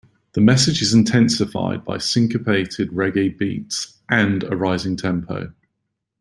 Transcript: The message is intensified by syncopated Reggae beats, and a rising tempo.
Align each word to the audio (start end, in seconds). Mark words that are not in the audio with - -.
The 0.33 0.41
message 0.41 0.81
is 0.81 0.95
intensified 0.95 1.85
by 1.85 1.99
syncopated 1.99 2.89
Reggae 2.89 3.37
beats, 3.37 3.99
and 4.09 4.41
a 4.45 4.55
rising 4.57 4.95
tempo. 4.97 5.53